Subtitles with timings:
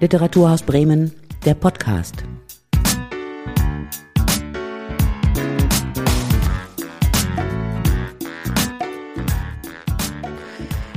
[0.00, 1.12] Literaturhaus Bremen,
[1.44, 2.24] der Podcast.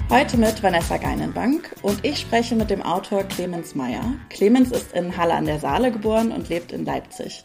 [0.10, 4.14] Heute mit Vanessa Geinenbank und ich spreche mit dem Autor Clemens Meyer.
[4.30, 7.44] Clemens ist in Halle an der Saale geboren und lebt in Leipzig.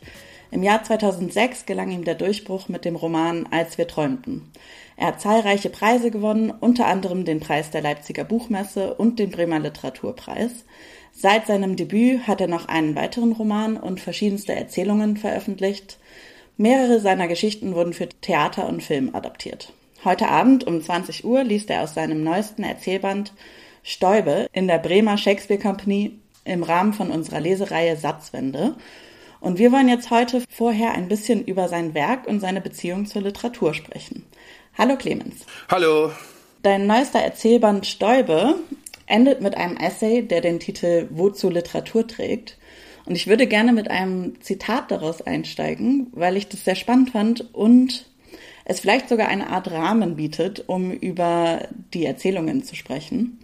[0.52, 4.52] Im Jahr 2006 gelang ihm der Durchbruch mit dem Roman Als wir träumten.
[4.96, 9.59] Er hat zahlreiche Preise gewonnen, unter anderem den Preis der Leipziger Buchmesse und den Bremer
[9.59, 10.65] Literaturpreis.
[11.20, 15.98] Seit seinem Debüt hat er noch einen weiteren Roman und verschiedenste Erzählungen veröffentlicht.
[16.56, 19.72] Mehrere seiner Geschichten wurden für Theater und Film adaptiert.
[20.04, 23.32] Heute Abend um 20 Uhr liest er aus seinem neuesten Erzählband
[23.82, 26.12] Stäube in der Bremer Shakespeare Company
[26.44, 28.77] im Rahmen von unserer Lesereihe Satzwende.
[29.41, 33.22] Und wir wollen jetzt heute vorher ein bisschen über sein Werk und seine Beziehung zur
[33.22, 34.24] Literatur sprechen.
[34.78, 35.46] Hallo Clemens.
[35.69, 36.12] Hallo.
[36.62, 38.55] Dein neuester Erzählband Stäube
[39.09, 42.56] endet mit einem Essay, der den Titel Wozu Literatur trägt.
[43.06, 47.55] Und ich würde gerne mit einem Zitat daraus einsteigen, weil ich das sehr spannend fand
[47.55, 48.06] und
[48.67, 53.39] es vielleicht sogar eine Art Rahmen bietet, um über die Erzählungen zu sprechen.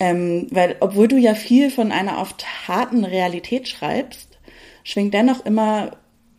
[0.00, 4.38] Ähm, weil obwohl du ja viel von einer oft harten Realität schreibst,
[4.82, 5.92] schwingt dennoch immer,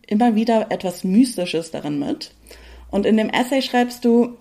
[0.06, 2.32] immer wieder etwas Mystisches darin mit.
[2.90, 4.36] Und in dem Essay schreibst du,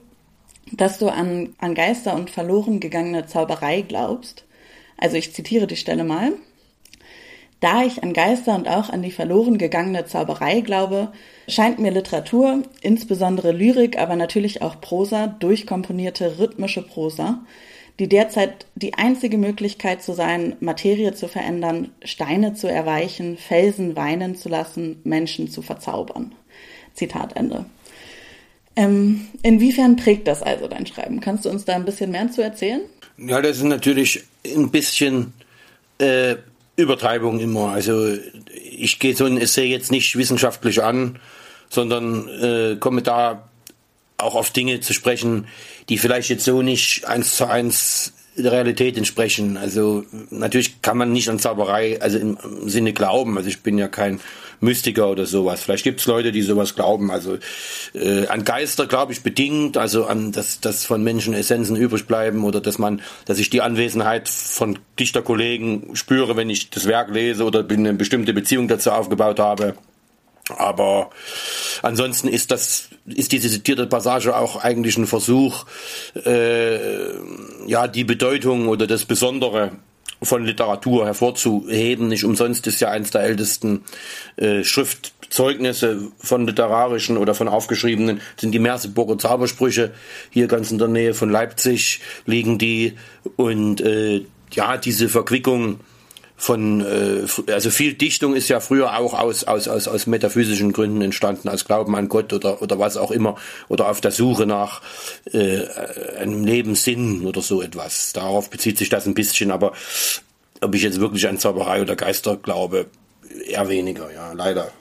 [0.71, 4.45] dass du an, an Geister und verloren gegangene Zauberei glaubst.
[4.97, 6.33] Also ich zitiere die Stelle mal.
[7.59, 11.11] Da ich an Geister und auch an die verloren gegangene Zauberei glaube,
[11.47, 17.39] scheint mir Literatur, insbesondere Lyrik, aber natürlich auch Prosa, durchkomponierte rhythmische Prosa,
[17.97, 24.35] die derzeit die einzige Möglichkeit zu sein, Materie zu verändern, Steine zu erweichen, Felsen weinen
[24.35, 26.35] zu lassen, Menschen zu verzaubern.
[26.93, 27.65] Zitat Ende.
[28.75, 31.21] Ähm, inwiefern prägt das also dein Schreiben?
[31.21, 32.81] Kannst du uns da ein bisschen mehr zu erzählen?
[33.17, 35.33] Ja, das ist natürlich ein bisschen
[35.97, 36.35] äh,
[36.75, 37.69] Übertreibung immer.
[37.69, 38.15] Also
[38.53, 41.19] ich gehe so ein Essay jetzt nicht wissenschaftlich an,
[41.69, 43.47] sondern äh, komme da
[44.17, 45.47] auch auf Dinge zu sprechen,
[45.89, 49.57] die vielleicht jetzt so nicht eins zu eins der Realität entsprechen.
[49.57, 53.37] Also natürlich kann man nicht an Zauberei, also im Sinne glauben.
[53.37, 54.19] Also ich bin ja kein
[54.61, 55.61] Mystiker oder sowas.
[55.61, 57.11] Vielleicht gibt es Leute, die sowas glauben.
[57.11, 57.37] Also
[57.93, 62.43] äh, an Geister glaube ich bedingt, also an dass, dass von Menschen Essenzen übrig bleiben
[62.43, 67.43] oder dass man, dass ich die Anwesenheit von Dichterkollegen spüre, wenn ich das Werk lese
[67.43, 69.75] oder eine bestimmte Beziehung dazu aufgebaut habe.
[70.49, 71.09] Aber
[71.81, 75.65] ansonsten ist das, ist diese zitierte Passage auch eigentlich ein Versuch,
[76.23, 76.77] äh,
[77.65, 79.71] ja, die Bedeutung oder das Besondere
[80.21, 82.07] von Literatur hervorzuheben.
[82.07, 83.83] Nicht umsonst ist ja eines der ältesten
[84.37, 89.93] äh, Schriftzeugnisse von literarischen oder von aufgeschriebenen sind die Merseburger Zaubersprüche.
[90.29, 92.93] Hier ganz in der Nähe von Leipzig liegen die
[93.35, 95.79] und äh, ja, diese Verquickung
[96.37, 101.01] von, äh, also viel Dichtung ist ja früher auch aus, aus, aus, aus metaphysischen Gründen
[101.01, 103.35] entstanden, aus Glauben an Gott oder, oder was auch immer,
[103.69, 104.81] oder auf der Suche nach
[105.31, 105.63] äh,
[106.19, 108.13] einem Lebenssinn oder so etwas.
[108.13, 109.73] Darauf bezieht sich das ein bisschen, aber
[110.61, 112.87] ob ich jetzt wirklich an Zauberei oder Geister glaube,
[113.47, 114.71] eher weniger, ja, leider.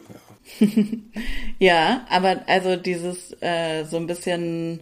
[0.58, 0.66] Ja,
[1.58, 4.80] ja aber also dieses äh, so ein bisschen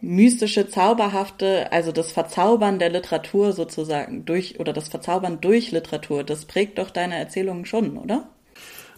[0.00, 6.44] mystische, zauberhafte, also das Verzaubern der Literatur sozusagen durch oder das Verzaubern durch Literatur, das
[6.44, 8.28] prägt doch deine Erzählungen schon, oder?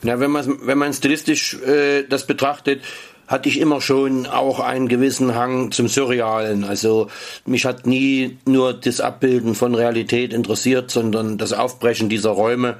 [0.02, 2.82] Ja, wenn man wenn man stilistisch äh, das betrachtet,
[3.28, 6.64] hatte ich immer schon auch einen gewissen Hang zum Surrealen.
[6.64, 7.08] Also
[7.46, 12.78] mich hat nie nur das Abbilden von Realität interessiert, sondern das Aufbrechen dieser Räume.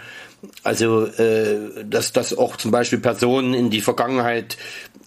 [0.65, 4.56] Also äh, dass dass auch zum Beispiel Personen in die Vergangenheit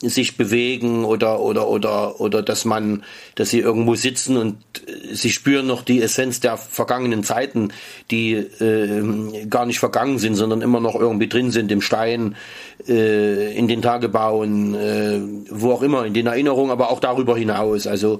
[0.09, 3.03] sich bewegen oder oder oder oder dass man
[3.35, 4.57] dass sie irgendwo sitzen und
[4.87, 7.69] äh, sie spüren noch die Essenz der vergangenen Zeiten
[8.11, 12.35] die äh, gar nicht vergangen sind sondern immer noch irgendwie drin sind im Stein
[12.87, 15.19] äh, in den Tagebauen äh,
[15.49, 18.19] wo auch immer in den Erinnerungen aber auch darüber hinaus also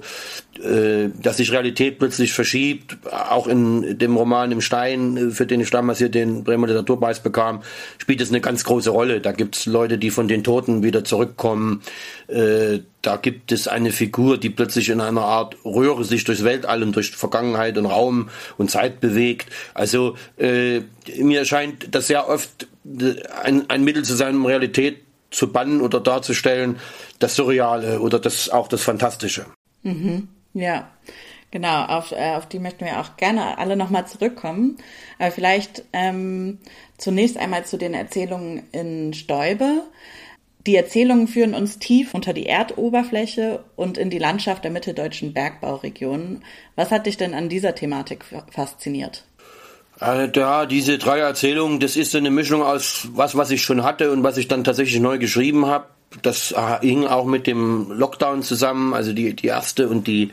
[0.62, 5.70] äh, dass sich Realität plötzlich verschiebt auch in dem Roman im Stein für den ich
[5.70, 7.62] damals hier den Bremer Literaturpreis bekam
[7.98, 11.04] spielt es eine ganz große Rolle da gibt es Leute die von den Toten wieder
[11.04, 11.82] zurückkommen.
[12.28, 16.82] Äh, da gibt es eine Figur, die plötzlich in einer Art Röhre sich durchs Weltall
[16.82, 19.48] und durch Vergangenheit und Raum und Zeit bewegt.
[19.74, 20.80] Also äh,
[21.18, 25.80] mir scheint das sehr oft äh, ein, ein Mittel zu sein, um Realität zu bannen
[25.80, 26.78] oder darzustellen,
[27.18, 29.46] das Surreale oder das auch das Fantastische.
[29.82, 30.28] Mhm.
[30.54, 30.90] Ja.
[31.52, 34.78] Genau, auf, äh, auf die möchten wir auch gerne alle nochmal zurückkommen.
[35.18, 36.58] Aber vielleicht ähm,
[36.98, 39.84] zunächst einmal zu den Erzählungen in Stäube.
[40.66, 46.42] Die Erzählungen führen uns tief unter die Erdoberfläche und in die Landschaft der mitteldeutschen Bergbauregionen.
[46.74, 49.24] Was hat dich denn an dieser Thematik fasziniert?
[50.00, 54.10] Äh, ja, diese drei Erzählungen, das ist eine Mischung aus was, was ich schon hatte
[54.10, 55.86] und was ich dann tatsächlich neu geschrieben habe.
[56.22, 60.32] Das äh, hing auch mit dem Lockdown zusammen, also die, die erste und die,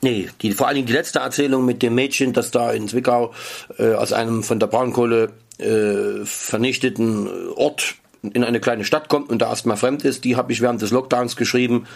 [0.00, 3.32] nee, die, vor allen Dingen die letzte Erzählung mit dem Mädchen, das da in Zwickau
[3.78, 9.40] äh, aus einem von der Braunkohle äh, vernichteten Ort in eine kleine Stadt kommt und
[9.40, 11.86] da erstmal fremd ist, die habe ich während des Lockdowns geschrieben,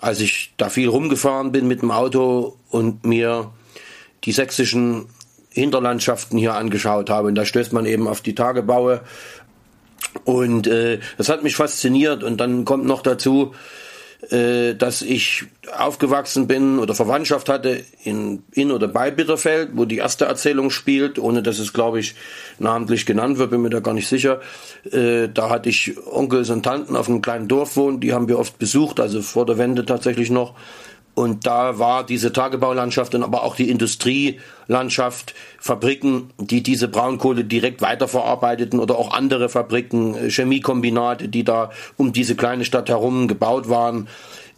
[0.00, 3.52] als ich da viel rumgefahren bin mit dem Auto und mir
[4.24, 5.06] die sächsischen
[5.50, 7.28] Hinterlandschaften hier angeschaut habe.
[7.28, 9.02] Und da stößt man eben auf die Tagebaue.
[10.24, 12.24] Und äh, das hat mich fasziniert.
[12.24, 13.54] Und dann kommt noch dazu,
[14.30, 15.46] dass ich
[15.76, 21.18] aufgewachsen bin oder Verwandtschaft hatte in, in oder bei Bitterfeld, wo die erste Erzählung spielt,
[21.18, 22.14] ohne dass es, glaube ich,
[22.60, 24.40] namentlich genannt wird, bin mir da gar nicht sicher.
[24.90, 28.38] Äh, da hatte ich Onkels und Tanten auf einem kleinen Dorf wohnen, die haben wir
[28.38, 30.54] oft besucht, also vor der Wende tatsächlich noch.
[31.14, 37.82] Und da war diese Tagebaulandschaft und aber auch die Industrielandschaft, Fabriken, die diese Braunkohle direkt
[37.82, 43.68] weiterverarbeiteten oder auch andere Fabriken, äh, Chemiekombinate, die da um diese kleine Stadt herum gebaut
[43.68, 44.08] waren,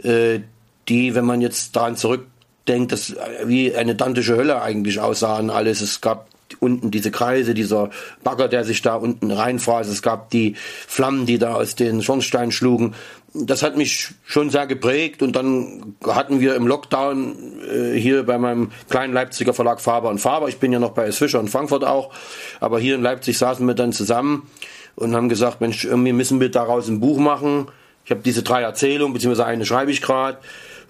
[0.02, 0.40] äh,
[0.88, 3.16] die, wenn man jetzt daran zurückdenkt, das äh,
[3.46, 5.80] wie eine dantische Hölle eigentlich aussahen alles.
[5.80, 6.28] Es gab
[6.60, 7.90] unten diese Kreise, dieser
[8.22, 9.88] Bagger, der sich da unten reinfraß.
[9.88, 12.94] Es gab die Flammen, die da aus den Schornsteinen schlugen
[13.34, 17.34] das hat mich schon sehr geprägt und dann hatten wir im Lockdown
[17.68, 21.06] äh, hier bei meinem kleinen Leipziger Verlag Faber und Faber, ich bin ja noch bei
[21.06, 21.18] S.
[21.18, 22.12] Fischer in Frankfurt auch,
[22.60, 24.48] aber hier in Leipzig saßen wir dann zusammen
[24.94, 27.66] und haben gesagt, Mensch, irgendwie müssen wir daraus ein Buch machen.
[28.04, 30.38] Ich habe diese drei Erzählungen, beziehungsweise eine schreibe ich gerade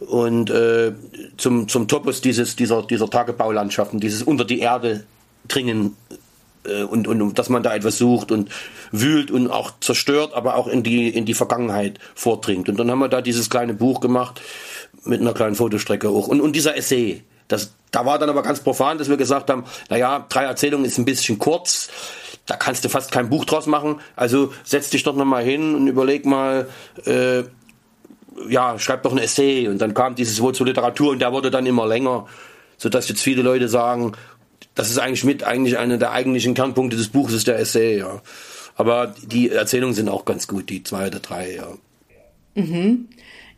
[0.00, 0.92] und äh,
[1.38, 5.04] zum, zum Topos dieses, dieser, dieser Tagebaulandschaften, dieses unter die Erde
[5.48, 5.96] dringen
[6.84, 8.50] und, und, und dass man da etwas sucht und
[8.90, 12.68] wühlt und auch zerstört, aber auch in die, in die Vergangenheit vordringt.
[12.68, 14.40] Und dann haben wir da dieses kleine Buch gemacht
[15.04, 16.28] mit einer kleinen Fotostrecke auch.
[16.28, 19.64] Und, und dieser Essay, das, da war dann aber ganz profan, dass wir gesagt haben,
[19.90, 21.90] naja, drei Erzählungen ist ein bisschen kurz,
[22.46, 25.86] da kannst du fast kein Buch draus machen, also setz dich doch nochmal hin und
[25.86, 26.68] überleg mal,
[27.06, 27.44] äh,
[28.48, 29.68] ja, schreib doch ein Essay.
[29.68, 32.26] Und dann kam dieses Wort zur Literatur und der wurde dann immer länger,
[32.76, 34.12] sodass jetzt viele Leute sagen,
[34.74, 38.22] das ist eigentlich mit eigentlich einer der eigentlichen Kernpunkte des Buches, ist der Essay, ja.
[38.76, 41.68] Aber die Erzählungen sind auch ganz gut, die zwei oder drei, ja.
[42.54, 43.08] Mhm.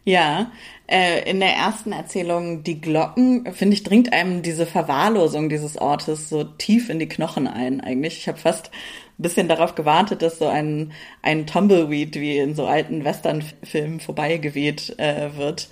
[0.05, 0.53] Ja,
[0.87, 6.29] äh, in der ersten Erzählung Die Glocken, finde ich, dringt einem diese Verwahrlosung dieses Ortes
[6.29, 8.19] so tief in die Knochen ein eigentlich.
[8.19, 8.71] Ich habe fast
[9.19, 10.93] ein bisschen darauf gewartet, dass so ein,
[11.23, 15.69] ein Tumbleweed wie in so alten Westernfilmen vorbeigeweht äh, wird.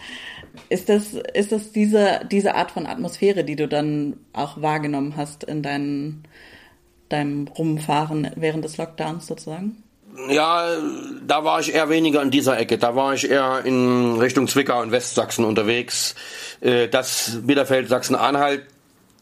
[0.68, 5.44] Ist das, ist das diese, diese Art von Atmosphäre, die du dann auch wahrgenommen hast
[5.44, 6.24] in deinen,
[7.08, 9.82] deinem Rumfahren während des Lockdowns sozusagen?
[10.28, 10.64] Ja,
[11.26, 12.78] da war ich eher weniger in dieser Ecke.
[12.78, 16.14] Da war ich eher in Richtung Zwickau und Westsachsen unterwegs.
[16.60, 18.62] Äh, das Bitterfeld Sachsen-Anhalt,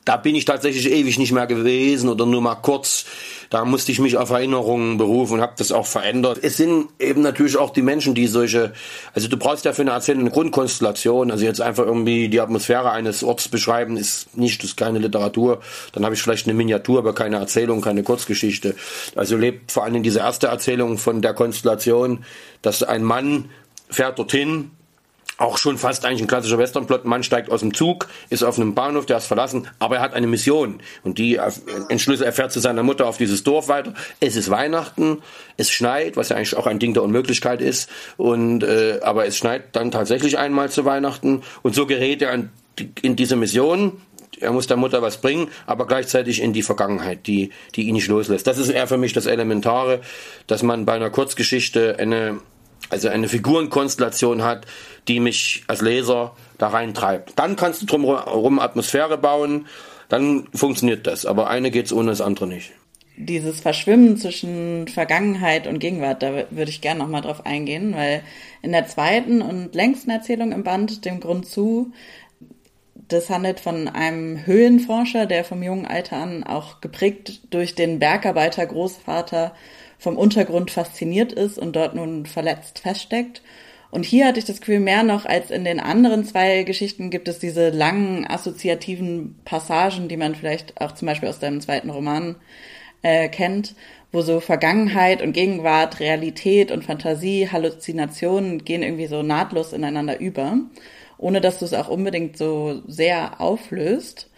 [0.05, 3.07] da bin ich tatsächlich ewig nicht mehr gewesen oder nur mal kurz.
[3.53, 6.39] Da musste ich mich auf Erinnerungen berufen und habe das auch verändert.
[6.41, 8.73] Es sind eben natürlich auch die Menschen, die solche,
[9.13, 11.31] also du brauchst ja für eine Erzählung eine Grundkonstellation.
[11.31, 15.61] Also jetzt einfach irgendwie die Atmosphäre eines Orts beschreiben, ist nicht, das ist keine Literatur.
[15.93, 18.75] Dann habe ich vielleicht eine Miniatur, aber keine Erzählung, keine Kurzgeschichte.
[19.17, 22.25] Also lebt vor allem diese erste Erzählung von der Konstellation,
[22.63, 23.51] dass ein Mann
[23.91, 24.71] fährt dorthin,
[25.39, 27.05] auch schon fast eigentlich ein klassischer Westernplot.
[27.05, 30.15] Mann steigt aus dem Zug, ist auf einem Bahnhof, der ist verlassen, aber er hat
[30.15, 30.81] eine Mission.
[31.03, 31.41] Und die
[31.89, 33.95] Entschlüsse, er fährt zu seiner Mutter auf dieses Dorf weiter.
[34.21, 35.23] Es ist Weihnachten,
[35.57, 37.91] es schneit, was ja eigentlich auch ein Ding der Unmöglichkeit ist.
[38.17, 41.43] Und, äh, aber es schneit dann tatsächlich einmal zu Weihnachten.
[41.63, 42.49] Und so gerät er
[43.03, 44.01] in diese Mission,
[44.43, 48.09] er muss der Mutter was bringen, aber gleichzeitig in die Vergangenheit, die, die ihn nicht
[48.09, 48.47] loslässt.
[48.47, 50.01] Das ist eher für mich das Elementare,
[50.47, 52.41] dass man bei einer Kurzgeschichte eine,
[52.91, 54.67] also eine Figurenkonstellation hat,
[55.09, 57.33] die mich als Leser da reintreibt.
[57.37, 59.67] Dann kannst du drumherum Atmosphäre bauen,
[60.09, 61.27] dann funktioniert das.
[61.27, 62.73] Aber eine geht's ohne das andere nicht.
[63.17, 68.23] Dieses Verschwimmen zwischen Vergangenheit und Gegenwart, da würde ich gerne nochmal drauf eingehen, weil
[68.63, 71.93] in der zweiten und längsten Erzählung im Band, dem Grund zu,
[73.09, 78.67] das handelt von einem Höhlenforscher, der vom jungen Alter an auch geprägt durch den Bergarbeiter
[78.67, 79.55] Großvater
[80.03, 83.43] vom Untergrund fasziniert ist und dort nun verletzt feststeckt
[83.93, 87.29] und hier hatte ich das Gefühl, mehr noch als in den anderen zwei Geschichten gibt
[87.29, 92.37] es diese langen assoziativen Passagen, die man vielleicht auch zum Beispiel aus deinem zweiten Roman
[93.03, 93.75] äh, kennt,
[94.11, 100.57] wo so Vergangenheit und Gegenwart, Realität und Fantasie, Halluzinationen gehen irgendwie so nahtlos ineinander über,
[101.19, 104.31] ohne dass du es auch unbedingt so sehr auflöst.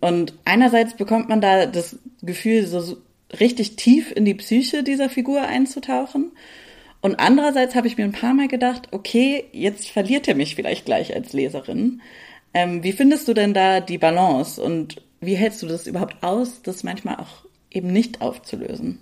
[0.00, 2.96] Und einerseits bekommt man da das Gefühl, so
[3.40, 6.32] richtig tief in die Psyche dieser Figur einzutauchen.
[7.00, 10.84] Und andererseits habe ich mir ein paar Mal gedacht, okay, jetzt verliert er mich vielleicht
[10.84, 12.02] gleich als Leserin.
[12.54, 14.60] Ähm, wie findest du denn da die Balance?
[14.60, 18.98] Und wie hältst du das überhaupt aus, das manchmal auch eben nicht aufzulösen?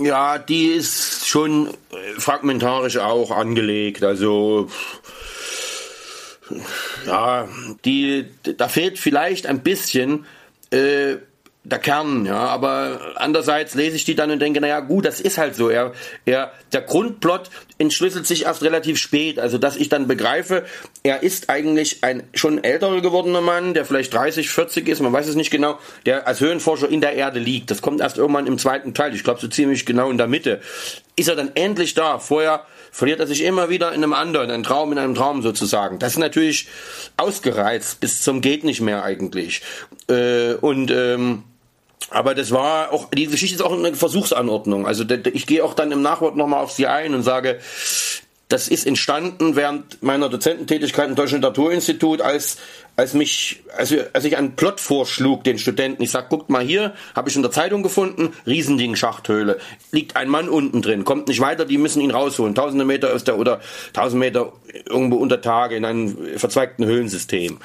[0.00, 1.70] Ja, die ist schon
[2.18, 4.04] fragmentarisch auch angelegt.
[4.04, 4.68] Also
[7.06, 7.48] ja,
[7.84, 10.26] die, da fehlt vielleicht ein bisschen
[10.70, 11.16] äh,
[11.64, 15.38] der Kern, ja, aber andererseits lese ich die dann und denke, naja, gut, das ist
[15.38, 15.68] halt so.
[15.68, 15.92] Er,
[16.24, 20.64] er, der Grundplot entschlüsselt sich erst relativ spät, also dass ich dann begreife,
[21.04, 25.28] er ist eigentlich ein schon älterer gewordener Mann, der vielleicht 30, 40 ist, man weiß
[25.28, 27.70] es nicht genau, der als Höhenforscher in der Erde liegt.
[27.70, 30.60] Das kommt erst irgendwann im zweiten Teil, ich glaube so ziemlich genau in der Mitte.
[31.14, 32.18] Ist er dann endlich da?
[32.18, 36.00] Vorher verliert er sich immer wieder in einem anderen, ein Traum in einem Traum sozusagen.
[36.00, 36.68] Das ist natürlich
[37.16, 39.62] ausgereizt bis zum geht nicht mehr eigentlich.
[40.08, 41.44] Äh, und ähm,
[42.10, 44.86] aber das war auch, die Geschichte ist auch eine Versuchsanordnung.
[44.86, 47.60] Also ich gehe auch dann im Nachwort nochmal auf sie ein und sage,
[48.48, 52.58] das ist entstanden während meiner Dozententätigkeit im Deutschen Literaturinstitut, als
[52.96, 56.92] als mich, als, als ich einen Plot vorschlug den Studenten, ich sag, guckt mal hier,
[57.14, 59.58] habe ich in der Zeitung gefunden, Riesending Schachthöhle,
[59.92, 63.24] liegt ein Mann unten drin, kommt nicht weiter, die müssen ihn rausholen, tausende Meter aus
[63.24, 63.60] der oder
[63.92, 64.52] tausend Meter
[64.88, 67.58] irgendwo unter Tage in einem verzweigten Höhlensystem.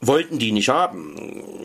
[0.00, 1.14] Wollten die nicht haben.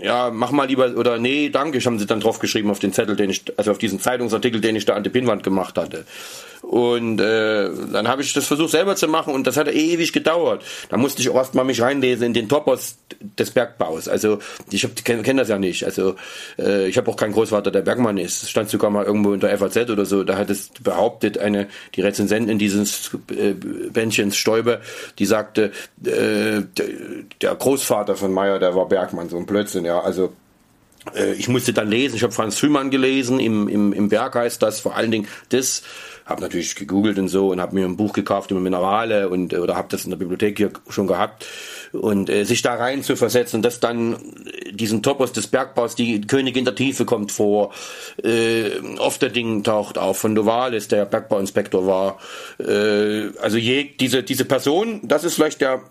[0.02, 2.94] Ja, mach mal lieber oder nee, danke, ich haben sie dann drauf geschrieben auf den
[2.94, 6.06] Zettel, den ich, also auf diesen Zeitungsartikel, den ich da an die Pinnwand gemacht hatte.
[6.64, 10.64] Und äh, dann habe ich das versucht selber zu machen und das hat ewig gedauert.
[10.90, 12.93] Da musste ich auch erst mal mich reinlesen in den Topos
[13.38, 14.08] des Bergbaus.
[14.08, 14.40] Also
[14.72, 15.86] ich kenne kenn das ja nicht.
[15.86, 16.16] Also
[16.58, 18.44] äh, ich habe auch keinen Großvater, der Bergmann ist.
[18.44, 20.24] Das stand sogar mal irgendwo unter FAZ oder so.
[20.24, 24.82] Da hat es behauptet, eine die Rezensentin dieses äh, Bändchens Stäube,
[25.20, 25.72] die sagte,
[26.04, 26.62] äh,
[27.42, 30.02] der Großvater von Meyer, der war Bergmann, so ein Blödsinn, ja.
[30.02, 30.34] Also
[31.16, 34.62] äh, ich musste dann lesen, ich habe Franz Fühmann gelesen, im, im, im Berg heißt
[34.62, 35.84] das, vor allen Dingen das
[36.26, 39.76] habe natürlich gegoogelt und so und habe mir ein Buch gekauft über Minerale und oder
[39.76, 41.46] habe das in der Bibliothek hier schon gehabt
[41.94, 44.18] und äh, sich da rein zu versetzen, dass dann
[44.72, 47.72] diesen Topos des Bergbaus, die Königin der Tiefe kommt vor,
[48.24, 52.20] äh, oft der Ding taucht auf von Novalis, der Bergbauinspektor war.
[52.60, 55.82] Äh, also je, diese diese Person, das ist vielleicht der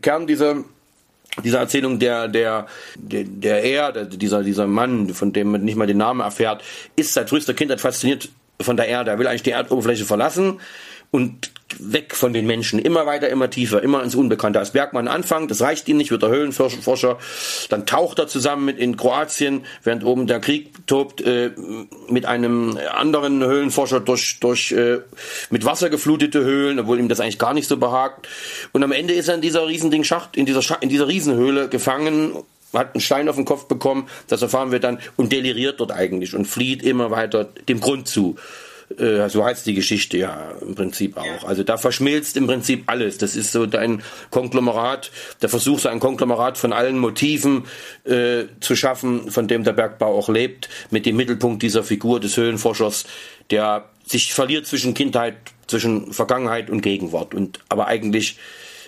[0.00, 0.64] Kern dieser
[1.44, 2.66] dieser Erzählung der der
[2.96, 6.62] der, der er der, dieser dieser Mann von dem man nicht mal den Namen erfährt
[6.96, 8.28] ist seit frühester Kindheit fasziniert
[8.60, 9.10] von der Erde.
[9.10, 10.60] Er will eigentlich die Erdoberfläche verlassen
[11.12, 14.58] und weg von den Menschen, immer weiter, immer tiefer, immer ins Unbekannte.
[14.58, 17.18] Als Bergmann anfangen, das reicht ihm nicht, wird er Höhlenforscher,
[17.68, 21.50] dann taucht er zusammen mit in Kroatien, während oben der Krieg tobt, äh,
[22.08, 25.00] mit einem anderen Höhlenforscher durch, durch äh,
[25.50, 28.26] mit Wasser geflutete Höhlen, obwohl ihm das eigentlich gar nicht so behagt.
[28.72, 31.68] Und am Ende ist er in dieser Riesending Schacht, in dieser, Scha in dieser Riesenhöhle
[31.68, 32.36] gefangen
[32.72, 36.34] hat einen Stein auf den Kopf bekommen, das erfahren wir dann, und deliriert dort eigentlich
[36.34, 38.36] und flieht immer weiter dem Grund zu.
[38.98, 41.44] Äh, so heißt die Geschichte ja im Prinzip auch.
[41.44, 43.18] Also da verschmilzt im Prinzip alles.
[43.18, 47.64] Das ist so ein Konglomerat, der Versuch, so ein Konglomerat von allen Motiven
[48.04, 52.36] äh, zu schaffen, von dem der Bergbau auch lebt, mit dem Mittelpunkt dieser Figur des
[52.36, 53.04] Höhlenforschers,
[53.50, 58.38] der sich verliert zwischen Kindheit, zwischen Vergangenheit und Gegenwart und aber eigentlich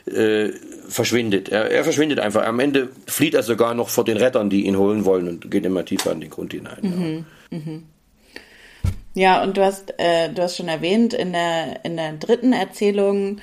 [0.07, 0.51] äh,
[0.89, 1.49] verschwindet.
[1.49, 2.45] Er, er, verschwindet einfach.
[2.45, 5.65] Am Ende flieht er sogar noch vor den Rettern, die ihn holen wollen und geht
[5.65, 6.79] immer tiefer in den Grund hinein.
[6.83, 7.25] Mhm.
[7.51, 7.59] Ja.
[7.59, 7.83] Mhm.
[9.15, 13.41] Ja, und du hast, äh, du hast schon erwähnt, in der, in der dritten Erzählung,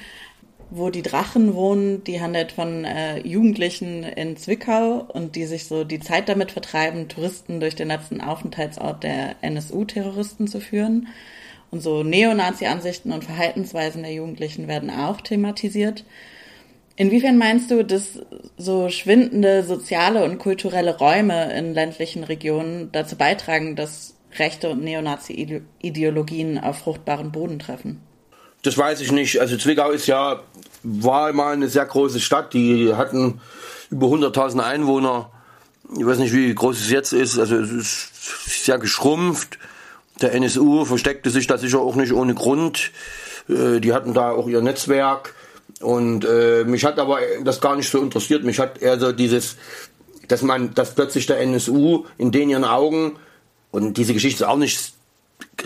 [0.69, 5.83] wo die Drachen wohnen, die handelt von äh, Jugendlichen in Zwickau und die sich so
[5.83, 11.07] die Zeit damit vertreiben, Touristen durch den letzten Aufenthaltsort der NSU-Terroristen zu führen.
[11.71, 16.03] Und so Neonazi-Ansichten und Verhaltensweisen der Jugendlichen werden auch thematisiert.
[16.97, 18.19] Inwiefern meinst du, dass
[18.57, 26.57] so schwindende soziale und kulturelle Räume in ländlichen Regionen dazu beitragen, dass rechte und Neonazi-Ideologien
[26.59, 28.01] auf fruchtbaren Boden treffen?
[28.63, 29.39] Das weiß ich nicht.
[29.39, 30.43] Also Zwickau ist ja,
[30.83, 32.53] war mal eine sehr große Stadt.
[32.53, 33.41] Die hatten
[33.89, 35.31] über 100.000 Einwohner.
[35.97, 37.39] Ich weiß nicht, wie groß es jetzt ist.
[37.39, 39.57] Also es ist sehr geschrumpft.
[40.21, 42.91] Der NSU versteckte sich da sicher auch nicht ohne Grund.
[43.50, 45.33] Äh, die hatten da auch ihr Netzwerk.
[45.81, 48.43] Und äh, mich hat aber das gar nicht so interessiert.
[48.43, 49.57] Mich hat eher so dieses,
[50.27, 53.17] dass man, dass plötzlich der NSU in den ihren Augen,
[53.71, 54.93] und diese Geschichte ist auch nicht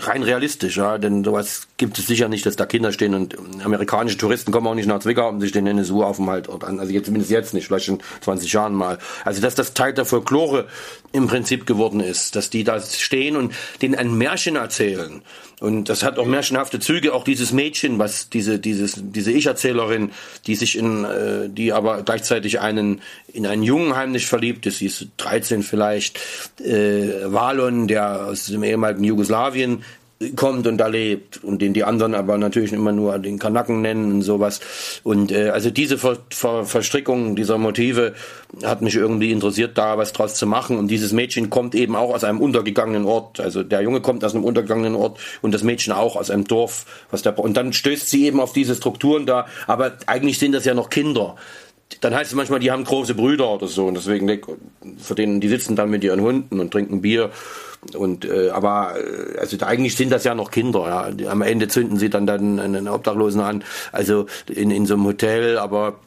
[0.00, 4.18] rein realistisch, ja, denn sowas gibt es sicher nicht, dass da Kinder stehen und amerikanische
[4.18, 7.54] Touristen kommen auch nicht nach Zwickau, um sich den NSU-Aufenthalt an, also jetzt, zumindest jetzt
[7.54, 8.98] nicht, vielleicht in 20 Jahren mal.
[9.24, 10.66] Also dass das Teil der Folklore
[11.12, 15.22] im Prinzip geworden ist, dass die da stehen und denen ein Märchen erzählen.
[15.58, 20.10] Und das hat auch märchenhafte Züge, auch dieses Mädchen, was diese, dieses, diese Ich-Erzählerin,
[20.46, 23.00] die sich in, äh, die aber gleichzeitig einen,
[23.32, 26.18] in einen Jungen heimlich verliebt ist, sie ist 13 vielleicht,
[26.62, 29.82] äh, Walon, der aus dem ehemaligen Jugoslawien
[30.34, 34.12] kommt und da lebt und den die anderen aber natürlich immer nur den Kanaken nennen
[34.12, 34.60] und sowas.
[35.02, 38.14] Und äh, also diese Ver Ver Verstrickung dieser Motive
[38.64, 40.78] hat mich irgendwie interessiert, da was draus zu machen.
[40.78, 43.40] Und dieses Mädchen kommt eben auch aus einem untergegangenen Ort.
[43.40, 46.86] Also der Junge kommt aus einem untergegangenen Ort und das Mädchen auch aus einem Dorf.
[47.10, 49.46] Was der, und dann stößt sie eben auf diese Strukturen da.
[49.66, 51.36] Aber eigentlich sind das ja noch Kinder
[52.00, 54.40] dann heißt es manchmal, die haben große Brüder oder so und deswegen
[54.98, 57.30] für den die sitzen dann mit ihren Hunden und trinken Bier
[57.94, 61.14] und äh, aber äh, also eigentlich sind das ja noch Kinder.
[61.18, 61.30] Ja.
[61.30, 65.58] Am Ende zünden sie dann dann einen Obdachlosen an, also in in so einem Hotel.
[65.58, 66.00] Aber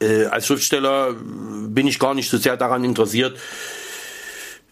[0.00, 1.14] äh, als Schriftsteller
[1.66, 3.36] bin ich gar nicht so sehr daran interessiert,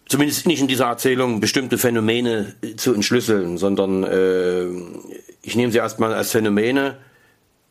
[0.09, 4.67] zumindest nicht in dieser Erzählung bestimmte Phänomene zu entschlüsseln, sondern äh,
[5.43, 6.99] ich nehme sie erstmal als Phänomene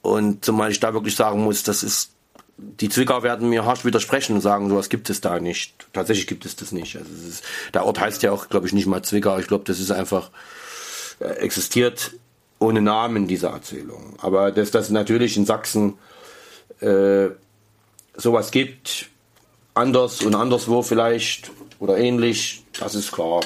[0.02, 2.12] und zumal ich da wirklich sagen muss, das ist
[2.80, 5.74] die Zwickau werden mir harsch widersprechen und sagen, sowas gibt es da nicht.
[5.94, 6.96] Tatsächlich gibt es das nicht.
[6.98, 9.38] Also ist, der Ort heißt ja auch, glaube ich, nicht mal Zwickau.
[9.40, 10.32] Ich glaube, das ist einfach
[11.20, 12.14] äh, existiert
[12.60, 14.16] ohne Namen dieser Erzählung.
[14.20, 15.98] Aber dass das natürlich in Sachsen
[16.82, 17.30] äh,
[18.16, 19.10] sowas gibt,
[19.74, 23.42] anders und anderswo vielleicht oder ähnlich, das ist klar.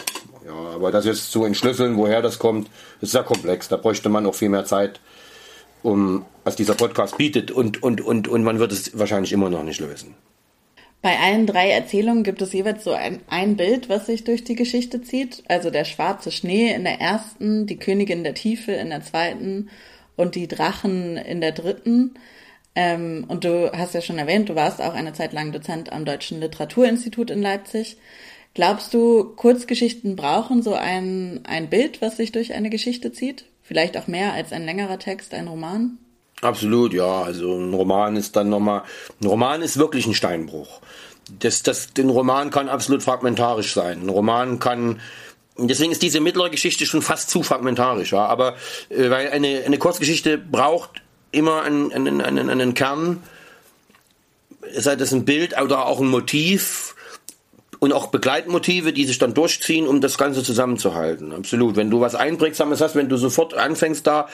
[0.45, 3.69] Ja, aber das jetzt zu entschlüsseln, woher das kommt, ist sehr komplex.
[3.69, 4.99] Da bräuchte man auch viel mehr Zeit,
[5.83, 9.63] um was dieser Podcast bietet und, und, und, und man wird es wahrscheinlich immer noch
[9.63, 10.15] nicht lösen.
[11.01, 14.55] Bei allen drei Erzählungen gibt es jeweils so ein, ein Bild, was sich durch die
[14.55, 15.43] Geschichte zieht.
[15.49, 19.69] Also der schwarze Schnee in der ersten, die Königin der Tiefe in der zweiten
[20.15, 22.13] und die Drachen in der dritten.
[22.75, 26.05] Ähm, und du hast ja schon erwähnt, du warst auch eine Zeit lang Dozent am
[26.05, 27.97] Deutschen Literaturinstitut in Leipzig.
[28.53, 33.45] Glaubst du, Kurzgeschichten brauchen so ein, ein Bild, was sich durch eine Geschichte zieht?
[33.63, 35.97] Vielleicht auch mehr als ein längerer Text, ein Roman?
[36.41, 37.21] Absolut, ja.
[37.23, 38.83] Also ein Roman ist dann nochmal,
[39.21, 40.81] ein Roman ist wirklich ein Steinbruch.
[41.39, 44.01] Das, das, ein Roman kann absolut fragmentarisch sein.
[44.01, 44.99] Ein Roman kann,
[45.57, 48.25] deswegen ist diese mittlere Geschichte schon fast zu fragmentarisch, ja.
[48.25, 48.55] Aber,
[48.89, 51.01] äh, weil eine, eine Kurzgeschichte braucht
[51.31, 53.23] immer einen, einen, einen, einen Kern,
[54.73, 56.95] sei das ein Bild oder auch ein Motiv,
[57.83, 61.33] und auch Begleitmotive, die sich dann durchziehen, um das Ganze zusammenzuhalten.
[61.33, 61.75] Absolut.
[61.75, 64.29] Wenn du was Einprägsames hast, wenn du sofort anfängst da,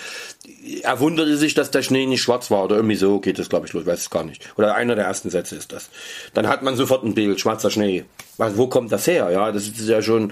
[0.84, 3.66] er wunderte sich, dass der Schnee nicht schwarz war oder irgendwie so geht das, glaube
[3.66, 4.48] ich, los, weiß es gar nicht.
[4.56, 5.90] Oder einer der ersten Sätze ist das.
[6.36, 8.06] Dann hat man sofort ein Bild, schwarzer Schnee.
[8.38, 9.32] wo kommt das her?
[9.32, 10.32] Ja, das ist ja schon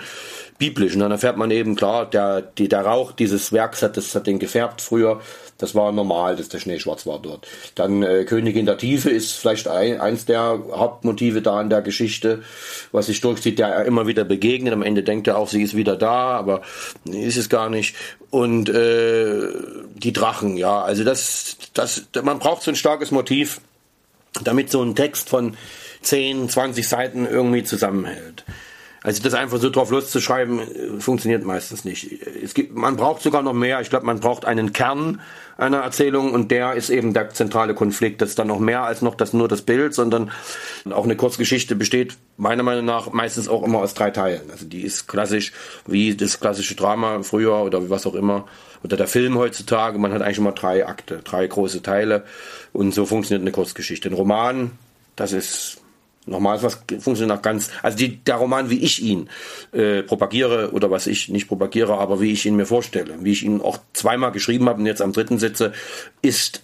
[0.60, 0.94] biblisch.
[0.94, 4.38] Und dann erfährt man eben, klar, der, der Rauch dieses Werks hat, das hat den
[4.38, 5.22] gefärbt früher.
[5.58, 7.48] Das war normal, dass der Schnee schwarz war dort.
[7.76, 12.44] Dann äh, Königin der Tiefe ist vielleicht ein, eins der Hauptmotive da in der Geschichte,
[12.92, 14.74] was sich durchzieht, der er immer wieder begegnet.
[14.74, 16.62] Am Ende denkt er auch, sie ist wieder da, aber
[17.06, 17.96] ist es gar nicht.
[18.30, 19.48] Und äh,
[19.96, 23.62] die Drachen, ja, also das, das, man braucht so ein starkes Motiv,
[24.44, 25.58] damit so ein Text von
[26.02, 28.46] 10, 20 Seiten irgendwie zusammenhält.
[29.04, 32.12] Also das einfach so drauf loszuschreiben, äh, funktioniert meistens nicht.
[32.44, 33.80] Es gibt, man braucht sogar noch mehr.
[33.82, 35.22] Ich glaube, man braucht einen Kern
[35.58, 38.22] einer Erzählung und der ist eben der zentrale Konflikt.
[38.22, 40.32] Das ist dann noch mehr als noch das nur das Bild, sondern
[40.90, 44.52] auch eine Kurzgeschichte besteht meiner Meinung nach meistens auch immer aus drei Teilen.
[44.52, 45.54] Also die ist klassisch
[45.86, 48.46] wie das klassische Drama früher oder was auch immer
[48.84, 49.98] oder der Film heutzutage.
[49.98, 52.24] Man hat eigentlich immer drei Akte, drei große Teile
[52.74, 54.10] und so funktioniert eine Kurzgeschichte.
[54.10, 54.72] Ein Roman,
[55.16, 55.82] das ist
[56.28, 59.30] Nochmal, was funktioniert noch ganz, also die, der Roman, wie ich ihn
[59.72, 63.44] äh, propagiere oder was ich nicht propagiere, aber wie ich ihn mir vorstelle, wie ich
[63.44, 65.72] ihn auch zweimal geschrieben habe und jetzt am dritten sitze,
[66.22, 66.64] ist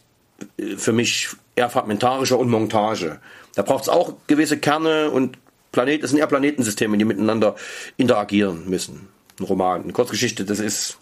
[0.58, 3.22] äh, für mich eher fragmentarischer und Montage.
[3.56, 5.38] Da braucht es auch gewisse Kerne und
[5.72, 7.56] Planet, es sind eher Planetensysteme, die miteinander
[7.96, 9.08] interagieren müssen.
[9.40, 11.00] Ein Roman, eine Kurzgeschichte, das ist,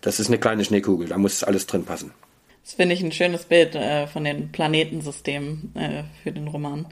[0.00, 2.12] das ist eine kleine Schneekugel, da muss alles drin passen.
[2.64, 6.86] Das finde ich ein schönes Bild äh, von den Planetensystemen äh, für den Roman.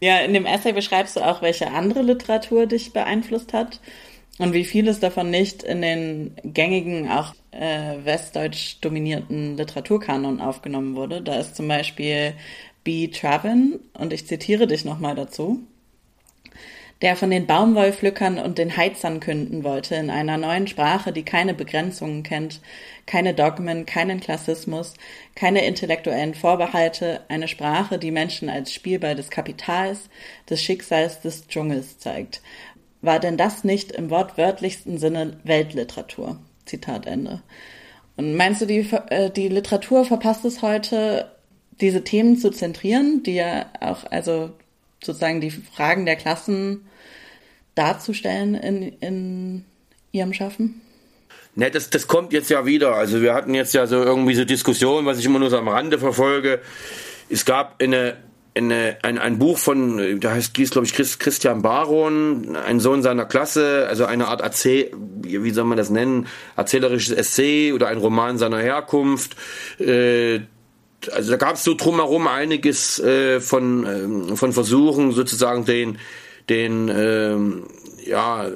[0.00, 3.80] Ja, in dem Essay beschreibst du auch, welche andere Literatur dich beeinflusst hat
[4.38, 11.20] und wie vieles davon nicht in den gängigen, auch äh, westdeutsch dominierten Literaturkanon aufgenommen wurde.
[11.22, 12.34] Da ist zum Beispiel
[12.84, 13.08] B.
[13.08, 15.66] Travin, und ich zitiere dich nochmal dazu
[17.00, 21.54] der von den Baumwollpflückern und den Heizern künden wollte in einer neuen Sprache, die keine
[21.54, 22.60] Begrenzungen kennt,
[23.06, 24.94] keine Dogmen, keinen Klassismus,
[25.36, 30.08] keine intellektuellen Vorbehalte, eine Sprache, die Menschen als Spielball des Kapitals,
[30.50, 32.42] des Schicksals des Dschungels zeigt.
[33.00, 36.38] War denn das nicht im wortwörtlichsten Sinne Weltliteratur?
[36.64, 37.42] Zitat Ende.
[38.16, 38.80] Und meinst du, die,
[39.10, 41.30] äh, die Literatur verpasst es heute,
[41.80, 44.50] diese Themen zu zentrieren, die ja auch, also
[45.00, 46.87] sozusagen die Fragen der Klassen
[47.78, 49.64] darzustellen in, in
[50.12, 50.80] ihrem Schaffen?
[51.54, 52.94] Ne, das, das kommt jetzt ja wieder.
[52.94, 55.68] Also wir hatten jetzt ja so irgendwie so Diskussionen, was ich immer nur so am
[55.68, 56.60] Rande verfolge.
[57.30, 58.16] Es gab eine,
[58.54, 63.02] eine, ein, ein Buch von, da heißt, hieß, glaube ich, Chris, Christian Baron, ein Sohn
[63.02, 67.98] seiner Klasse, also eine Art Erzähl, wie soll man das nennen, erzählerisches Essay oder ein
[67.98, 69.36] Roman seiner Herkunft.
[69.80, 70.40] Äh,
[71.12, 75.98] also da gab es so drumherum einiges äh, von, äh, von Versuchen, sozusagen den,
[76.48, 77.64] den ähm,
[78.04, 78.46] ja,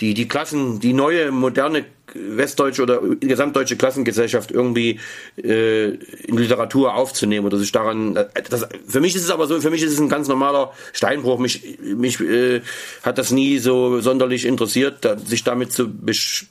[0.00, 1.84] die, die Klassen, die neue, moderne
[2.14, 5.00] westdeutsche oder gesamtdeutsche Klassengesellschaft irgendwie
[5.36, 8.14] äh, in Literatur aufzunehmen oder sich daran.
[8.14, 11.38] Das, für mich ist es aber so, für mich ist es ein ganz normaler Steinbruch.
[11.38, 12.62] Mich, mich äh,
[13.02, 15.88] hat das nie so sonderlich interessiert, da, sich damit zu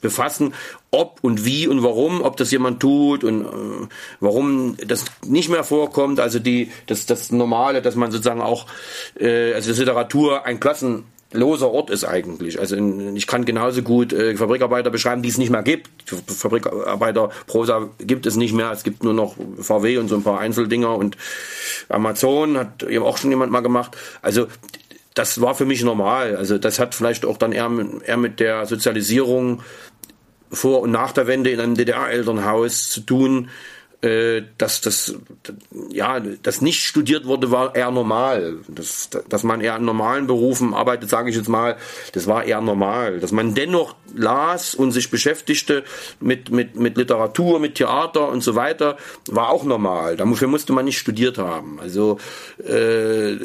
[0.00, 0.54] befassen,
[0.90, 3.88] ob und wie und warum, ob das jemand tut und äh,
[4.20, 6.20] warum das nicht mehr vorkommt.
[6.20, 8.66] Also die das das Normale, dass man sozusagen auch
[9.18, 12.58] äh, also das Literatur ein Klassen loser Ort ist eigentlich.
[12.58, 15.88] Also ich kann genauso gut äh, Fabrikarbeiter beschreiben, die es nicht mehr gibt.
[16.26, 18.72] Fabrikarbeiter Prosa gibt es nicht mehr.
[18.72, 21.16] Es gibt nur noch VW und so ein paar Einzeldinger und
[21.88, 23.96] Amazon hat eben auch schon jemand mal gemacht.
[24.22, 24.46] Also
[25.14, 26.36] das war für mich normal.
[26.36, 27.70] Also das hat vielleicht auch dann eher,
[28.04, 29.62] eher mit der Sozialisierung
[30.50, 33.50] vor und nach der Wende in einem DDR-Elternhaus zu tun
[34.00, 35.16] dass das
[35.90, 38.58] ja das nicht studiert wurde war eher normal.
[38.68, 41.76] Dass dass man eher an normalen Berufen arbeitet sage ich jetzt mal
[42.12, 43.18] das war eher normal.
[43.18, 45.82] Dass man dennoch las und sich beschäftigte
[46.20, 50.16] mit mit mit Literatur mit Theater und so weiter war auch normal.
[50.16, 51.80] Dafür musste man nicht studiert haben.
[51.80, 52.18] Also
[52.64, 53.36] äh,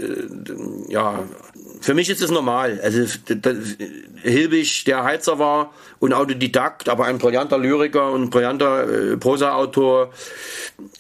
[0.87, 1.23] ja
[1.83, 2.79] für mich ist es normal.
[2.81, 3.05] Also
[4.21, 10.13] Hilbig, der Heizer war und Autodidakt, aber ein brillanter Lyriker und brillanter äh, Prosa-Autor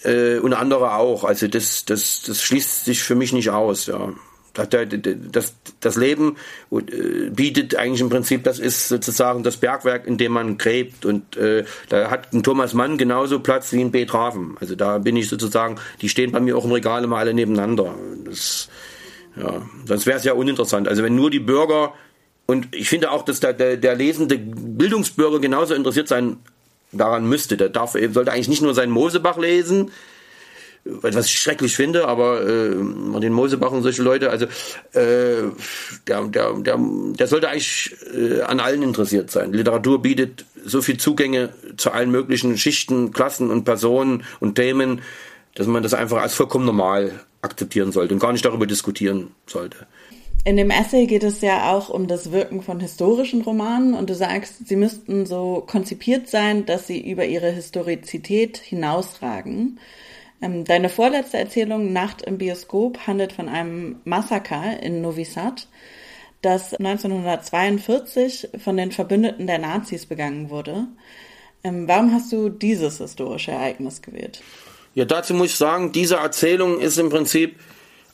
[0.03, 1.23] äh, und andere auch.
[1.23, 3.85] Also das, das, das schließt sich für mich nicht aus.
[3.85, 4.11] Ja.
[4.53, 6.35] Das, das Leben
[6.69, 11.05] äh, bietet eigentlich im Prinzip, das ist sozusagen das Bergwerk, in dem man gräbt.
[11.05, 14.57] Und äh, da hat ein Thomas Mann genauso Platz wie ein Beethoven.
[14.59, 17.95] Also da bin ich sozusagen, die stehen bei mir auch im Regal immer alle nebeneinander.
[18.25, 18.67] Das,
[19.35, 20.87] ja, sonst wäre es ja uninteressant.
[20.87, 21.93] Also wenn nur die Bürger
[22.45, 26.37] und ich finde auch, dass der, der, der lesende Bildungsbürger genauso interessiert sein
[26.91, 27.57] daran müsste.
[27.57, 29.91] Der darf, sollte eigentlich nicht nur seinen Mosebach lesen,
[30.85, 34.45] was ich schrecklich finde, aber äh, den Mosebach und solche Leute, also
[34.91, 35.43] äh,
[36.07, 39.53] der, der, der, der sollte eigentlich äh, an allen interessiert sein.
[39.53, 45.01] Literatur bietet so viel Zugänge zu allen möglichen Schichten, Klassen und Personen und Themen,
[45.55, 49.85] dass man das einfach als vollkommen normal akzeptieren sollte und gar nicht darüber diskutieren sollte.
[50.45, 54.15] In dem Essay geht es ja auch um das Wirken von historischen Romanen und du
[54.15, 59.79] sagst, sie müssten so konzipiert sein, dass sie über ihre Historizität hinausragen.
[60.41, 65.69] Ähm, deine vorletzte Erzählung Nacht im Bioskop handelt von einem Massaker in Novi Sad,
[66.41, 70.87] das 1942 von den Verbündeten der Nazis begangen wurde.
[71.63, 74.43] Ähm, warum hast du dieses historische Ereignis gewählt?
[74.95, 77.55] Ja, dazu muss ich sagen, diese Erzählung ist im Prinzip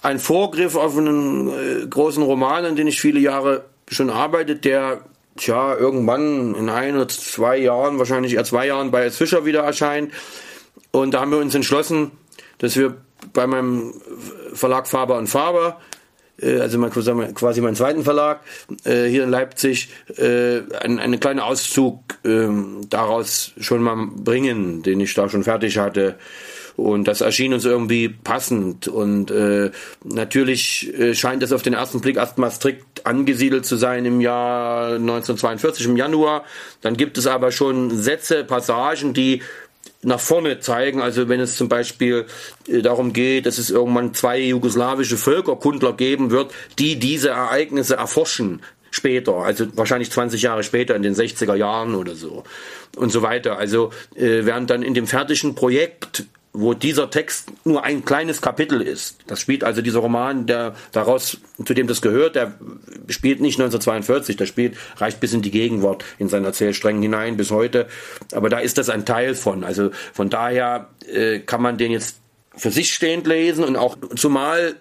[0.02, 5.02] ein Vorgriff auf einen äh, großen Roman, an den ich viele Jahre schon arbeite, der
[5.36, 9.10] tja, irgendwann in ein oder zwei Jahren, wahrscheinlich eher zwei Jahren bei.
[9.12, 10.14] Fischer wieder erscheint.
[10.92, 12.12] Und da haben wir uns entschlossen,
[12.60, 12.96] dass wir
[13.34, 13.94] bei meinem
[14.54, 15.82] Verlag Faber und Faber,
[16.42, 18.40] äh, also mein, quasi meinen zweiten Verlag
[18.86, 22.48] äh, hier in Leipzig, äh, einen, einen kleinen Auszug äh,
[22.90, 26.18] daraus schon mal bringen, den ich da schon fertig hatte
[26.80, 28.88] und das erschien uns irgendwie passend.
[28.88, 29.72] Und äh,
[30.04, 34.96] natürlich äh, scheint es auf den ersten Blick erstmal strikt angesiedelt zu sein im Jahr
[34.96, 36.44] 1942, im Januar.
[36.82, 39.42] Dann gibt es aber schon Sätze, Passagen, die
[40.02, 41.02] nach vorne zeigen.
[41.02, 42.26] Also wenn es zum Beispiel
[42.68, 48.62] äh, darum geht, dass es irgendwann zwei jugoslawische Völkerkundler geben wird, die diese Ereignisse erforschen
[48.92, 52.44] später, also wahrscheinlich 20 Jahre später in den 60er Jahren oder so
[52.96, 53.58] und so weiter.
[53.58, 58.82] Also äh, während dann in dem fertigen Projekt wo dieser Text nur ein kleines Kapitel
[58.82, 59.18] ist.
[59.28, 62.54] Das spielt also dieser Roman, der daraus, zu dem das gehört, der
[63.08, 67.52] spielt nicht 1942, der spielt, reicht bis in die Gegenwart in seinen Erzählsträngen hinein bis
[67.52, 67.88] heute.
[68.34, 69.64] Aber da ist das ein Teil von.
[69.64, 72.18] Also von daher äh, kann man den jetzt
[72.56, 74.76] für sich stehend lesen und auch zumal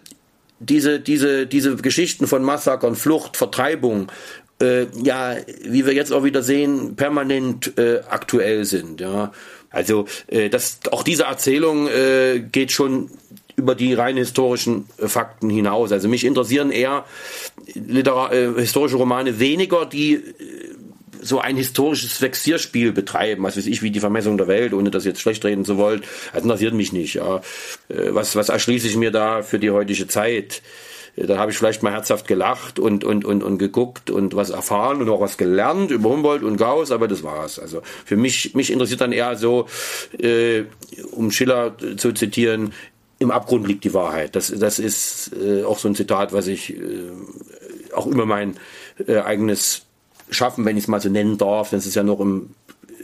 [0.61, 4.11] diese, diese, diese Geschichten von Massakern, Flucht, Vertreibung,
[4.61, 9.33] äh, ja, wie wir jetzt auch wieder sehen, permanent äh, aktuell sind, ja.
[9.71, 13.11] Also äh, das, auch diese Erzählung äh, geht schon
[13.57, 15.93] über die rein historischen äh, Fakten hinaus.
[15.93, 17.05] Also mich interessieren eher
[17.75, 20.23] Literar äh, historische Romane weniger, die äh,
[21.21, 25.05] so ein historisches Vexierspiel betreiben, was weiß ich, wie die Vermessung der Welt, ohne das
[25.05, 26.03] jetzt schlecht reden zu wollen,
[26.33, 27.15] das interessiert mich nicht.
[27.15, 27.39] Ja.
[27.89, 30.63] Äh, was, was erschließe ich mir da für die heutige Zeit?
[31.27, 35.01] Da habe ich vielleicht mal herzhaft gelacht und, und, und, und geguckt und was erfahren
[35.01, 37.59] und auch was gelernt über Humboldt und Gauss, aber das war's.
[37.59, 39.67] Also für mich, mich interessiert dann eher so,
[40.19, 40.65] äh,
[41.13, 42.73] um Schiller zu zitieren,
[43.19, 44.37] im Abgrund liegt die Wahrheit.
[44.37, 47.11] Das, das ist äh, auch so ein Zitat, was ich äh,
[47.95, 48.57] auch über mein
[49.07, 49.87] äh, eigenes
[50.31, 52.51] Schaffen, wenn ich es mal so nennen darf, das ist ja noch im,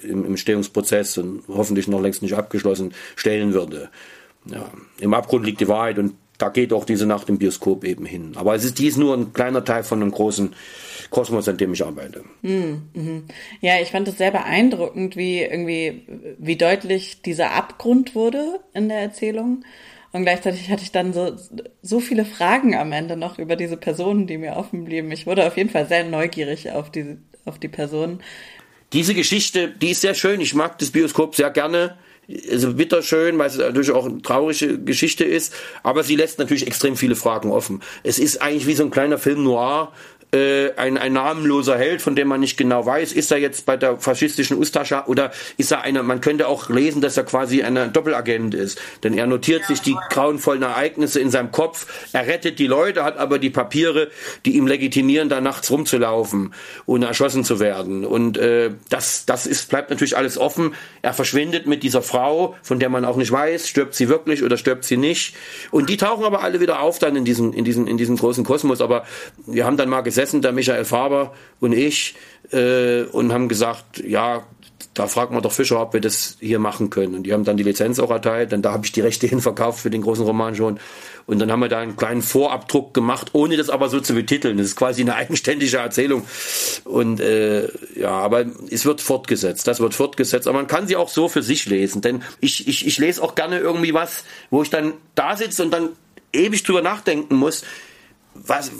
[0.02, 3.88] im, im Stehungsprozess und hoffentlich noch längst nicht abgeschlossen, stellen würde.
[4.46, 8.04] Ja, Im Abgrund liegt die Wahrheit und da geht auch diese Nacht im Bioskop eben
[8.06, 8.32] hin.
[8.36, 10.54] Aber es ist dies nur ein kleiner Teil von einem großen
[11.10, 12.24] Kosmos, an dem ich arbeite.
[12.42, 13.24] Mhm.
[13.60, 16.02] Ja, ich fand es sehr beeindruckend, wie irgendwie,
[16.38, 19.64] wie deutlich dieser Abgrund wurde in der Erzählung.
[20.12, 21.36] Und gleichzeitig hatte ich dann so,
[21.82, 25.10] so viele Fragen am Ende noch über diese Personen, die mir offen blieben.
[25.10, 28.20] Ich wurde auf jeden Fall sehr neugierig auf die, auf die Personen.
[28.92, 30.40] Diese Geschichte, die ist sehr schön.
[30.40, 31.96] Ich mag das Bioskop sehr gerne
[32.50, 36.96] also bitterschön, weil es natürlich auch eine traurige Geschichte ist, aber sie lässt natürlich extrem
[36.96, 37.82] viele Fragen offen.
[38.02, 39.92] Es ist eigentlich wie so ein kleiner Film noir,
[40.34, 43.98] ein, ein namenloser Held, von dem man nicht genau weiß, ist er jetzt bei der
[43.98, 48.54] faschistischen Ustascha oder ist er einer, man könnte auch lesen, dass er quasi ein Doppelagent
[48.54, 48.80] ist.
[49.02, 53.04] Denn er notiert ja, sich die grauenvollen Ereignisse in seinem Kopf, er rettet die Leute,
[53.04, 54.10] hat aber die Papiere,
[54.44, 56.54] die ihm legitimieren, da nachts rumzulaufen
[56.86, 58.04] und erschossen zu werden.
[58.04, 60.74] Und äh, das, das ist, bleibt natürlich alles offen.
[61.02, 64.56] Er verschwindet mit dieser Frau, von der man auch nicht weiß, stirbt sie wirklich oder
[64.56, 65.34] stirbt sie nicht.
[65.70, 68.44] Und die tauchen aber alle wieder auf dann in diesem, in diesem, in diesem großen
[68.44, 68.80] Kosmos.
[68.80, 69.04] Aber
[69.46, 72.14] wir haben dann mal gesessen, gesessen, der Michael Faber und ich,
[72.50, 74.44] äh, und haben gesagt, ja,
[74.94, 77.14] da fragt man doch Fischer, ob wir das hier machen können.
[77.16, 79.80] Und die haben dann die Lizenz auch erteilt, denn da habe ich die Rechte hinverkauft
[79.80, 80.78] für den großen Roman schon.
[81.26, 84.58] Und dann haben wir da einen kleinen Vorabdruck gemacht, ohne das aber so zu betiteln.
[84.58, 86.24] Das ist quasi eine eigenständige Erzählung.
[86.84, 89.66] Und äh, ja, aber es wird fortgesetzt.
[89.66, 90.46] Das wird fortgesetzt.
[90.46, 92.02] Aber man kann sie auch so für sich lesen.
[92.02, 95.70] Denn ich, ich, ich lese auch gerne irgendwie was, wo ich dann da sitze und
[95.70, 95.90] dann
[96.32, 97.64] ewig drüber nachdenken muss
[98.34, 98.70] was,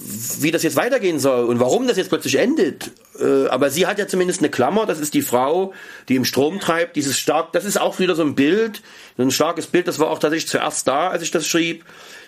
[0.43, 2.91] wie das jetzt weitergehen soll und warum das jetzt plötzlich endet.
[3.19, 5.73] Äh, aber sie hat ja zumindest eine Klammer, das ist die Frau,
[6.09, 8.83] die im Strom treibt, dieses stark, das ist auch wieder so ein Bild,
[9.17, 11.85] so ein starkes Bild, das war auch tatsächlich zuerst da, als ich das schrieb.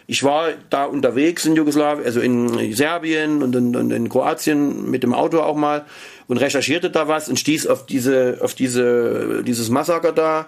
[0.09, 5.03] Ich war da unterwegs in Jugoslawien, also in Serbien und in, und in Kroatien mit
[5.03, 5.85] dem Auto auch mal
[6.29, 10.47] und recherchierte da was und stieß auf diese, auf diese, dieses Massaker da.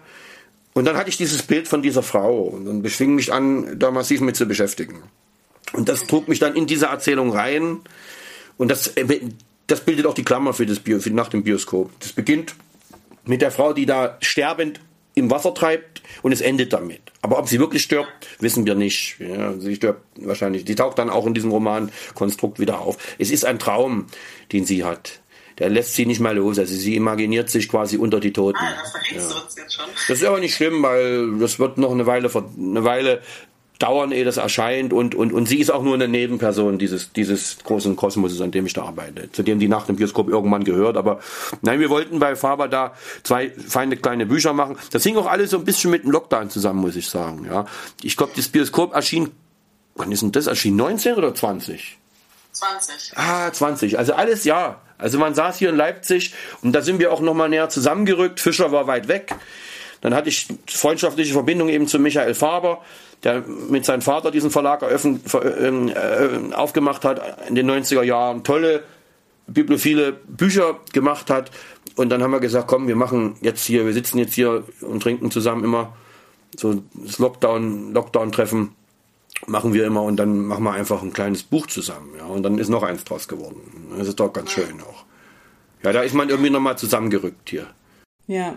[0.74, 3.90] Und dann hatte ich dieses Bild von dieser Frau und dann befing mich an, da
[3.90, 5.02] massiv mit zu beschäftigen.
[5.72, 7.80] Und das trug mich dann in diese Erzählung rein.
[8.56, 9.20] Und das, äh,
[9.66, 11.90] das bildet auch die Klammer für das Bio, für nach dem Bioskop.
[12.00, 12.54] Das beginnt
[13.24, 14.80] mit der Frau, die da sterbend
[15.14, 17.00] im Wasser treibt und es endet damit.
[17.22, 19.16] Aber ob sie wirklich stirbt, wissen wir nicht.
[19.18, 20.64] Ja, sie stirbt wahrscheinlich.
[20.64, 22.96] Die taucht dann auch in diesem Romankonstrukt wieder auf.
[23.18, 24.06] Es ist ein Traum,
[24.52, 25.20] den sie hat.
[25.58, 26.58] Der lässt sie nicht mehr los.
[26.58, 28.58] Also sie imaginiert sich quasi unter die Toten.
[28.60, 28.76] Ah,
[29.12, 29.76] das ja.
[30.06, 33.22] Das ist aber nicht schlimm, weil das wird noch eine Weile, eine Weile
[33.78, 37.58] dauern, ehe das erscheint und, und, und sie ist auch nur eine Nebenperson dieses, dieses
[37.62, 40.96] großen Kosmoses, an dem ich da arbeite, zu dem die Nacht im Bioskop irgendwann gehört,
[40.96, 41.20] aber
[41.62, 44.76] nein, wir wollten bei Faber da zwei feine kleine Bücher machen.
[44.90, 47.66] Das hing auch alles so ein bisschen mit dem Lockdown zusammen, muss ich sagen, ja.
[48.02, 49.30] Ich glaube, das Bioskop erschien,
[49.94, 50.76] wann ist denn das erschienen?
[50.76, 51.98] 19 oder 20?
[52.52, 53.16] 20.
[53.16, 53.98] Ah, 20.
[53.98, 54.80] Also alles ja.
[54.96, 58.40] Also man saß hier in Leipzig und da sind wir auch nochmal näher zusammengerückt.
[58.40, 59.34] Fischer war weit weg.
[60.00, 62.82] Dann hatte ich freundschaftliche Verbindung eben zu Michael Faber
[63.24, 65.20] der mit seinem Vater diesen Verlag eröffn,
[65.60, 68.84] ähm, äh, aufgemacht hat in den 90er Jahren, tolle
[69.46, 71.50] bibliophile Bücher gemacht hat.
[71.96, 75.02] Und dann haben wir gesagt, komm, wir machen jetzt hier, wir sitzen jetzt hier und
[75.02, 75.96] trinken zusammen immer
[76.56, 78.74] so das Lockdown, Lockdown-Treffen
[79.46, 82.12] machen wir immer und dann machen wir einfach ein kleines Buch zusammen.
[82.18, 83.60] Ja, und dann ist noch eins draus geworden.
[83.96, 85.04] Das ist doch ganz schön auch.
[85.82, 87.66] Ja, da ist man irgendwie nochmal zusammengerückt hier.
[88.26, 88.56] Ja.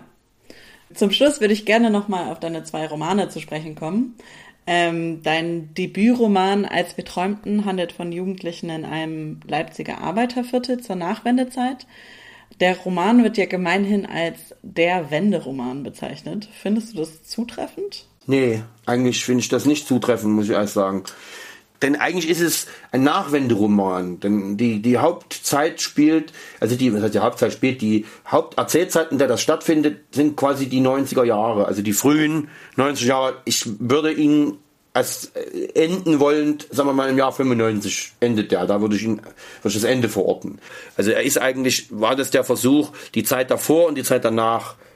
[0.94, 4.16] Zum Schluss würde ich gerne nochmal auf deine zwei Romane zu sprechen kommen.
[4.66, 11.86] Ähm, dein Debütroman Als wir träumten handelt von Jugendlichen in einem Leipziger Arbeiterviertel zur Nachwendezeit.
[12.60, 16.48] Der Roman wird ja gemeinhin als der Wenderoman bezeichnet.
[16.52, 18.06] Findest du das zutreffend?
[18.26, 21.02] Nee, eigentlich finde ich das nicht zutreffend, muss ich ehrlich sagen.
[21.82, 24.20] Denn eigentlich ist es ein Nachwenderoman.
[24.20, 29.18] Denn die, die Hauptzeit spielt, also die, was heißt die Hauptzeit spielt, die Haupterzählzeit, in
[29.18, 33.34] der das stattfindet, sind quasi die 90er Jahre, also die frühen 90er Jahre.
[33.44, 34.58] Ich würde ihn
[34.94, 39.02] als äh, enden wollend, sagen wir mal im Jahr 95 endet der, da würde ich
[39.02, 40.58] ihn, würde ich das Ende verorten.
[40.96, 44.74] Also er ist eigentlich, war das der Versuch, die Zeit davor und die Zeit danach
[44.74, 44.91] äh,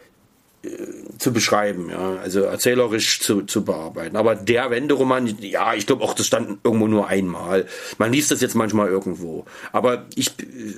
[1.18, 4.16] zu beschreiben, ja, also erzählerisch zu, zu bearbeiten.
[4.16, 7.66] Aber der Wenderoman, ja, ich glaube auch, das stand irgendwo nur einmal.
[7.98, 9.44] Man liest das jetzt manchmal irgendwo.
[9.72, 10.74] Aber ich äh,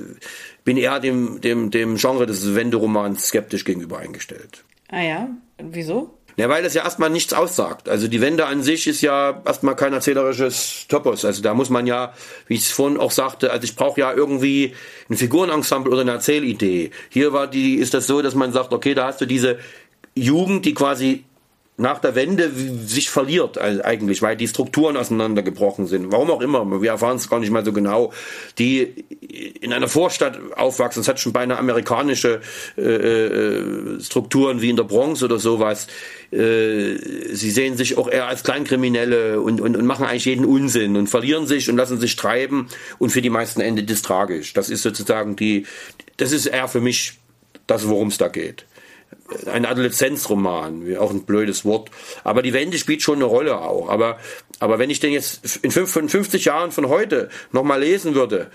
[0.65, 4.65] bin eher dem, dem, dem Genre des Wenderomans skeptisch gegenüber eingestellt.
[4.89, 6.18] Ah ja, wieso?
[6.39, 7.89] Ja, weil das ja erstmal nichts aussagt.
[7.89, 11.25] Also die Wende an sich ist ja erstmal kein erzählerisches Topos.
[11.25, 12.15] Also da muss man ja,
[12.47, 14.73] wie ich es vorhin auch sagte, also ich brauche ja irgendwie
[15.11, 16.93] ein Figurenensemble oder eine Erzählidee.
[17.09, 19.59] Hier war die, ist das so, dass man sagt, okay, da hast du diese
[20.15, 21.25] Jugend, die quasi
[21.81, 22.51] nach der Wende
[22.87, 26.11] sich verliert eigentlich, weil die Strukturen auseinandergebrochen sind.
[26.11, 28.13] Warum auch immer, wir erfahren es gar nicht mal so genau.
[28.59, 28.83] Die
[29.61, 32.41] in einer Vorstadt aufwachsen, das hat schon beinahe amerikanische
[32.77, 35.87] äh, äh, Strukturen wie in der Bronx oder sowas.
[36.33, 36.97] Äh,
[37.31, 41.07] sie sehen sich auch eher als Kleinkriminelle und, und, und machen eigentlich jeden Unsinn und
[41.07, 42.67] verlieren sich und lassen sich treiben
[42.99, 44.53] und für die meisten endet es tragisch.
[44.53, 45.65] Das ist sozusagen die,
[46.17, 47.19] das ist eher für mich
[47.69, 48.65] das, worum es da geht
[49.47, 51.91] ein Adoleszenzroman, auch ein blödes Wort.
[52.25, 53.89] Aber die Wende spielt schon eine Rolle auch.
[53.89, 54.19] Aber,
[54.59, 58.51] aber wenn ich den jetzt in 50 Jahren von heute nochmal lesen würde,